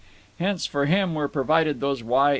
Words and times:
Hence, 0.39 0.65
for 0.65 0.87
him 0.87 1.13
were 1.13 1.27
provided 1.27 1.79
those 1.79 2.01
Y. 2.01 2.29